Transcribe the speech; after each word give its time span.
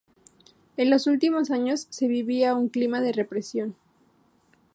En 0.77 0.89
los 0.89 1.05
últimos 1.05 1.51
años 1.51 1.85
se 1.91 2.07
vivía 2.07 2.55
un 2.55 2.69
clima 2.69 3.01
de 3.01 3.11
represión. 3.11 3.75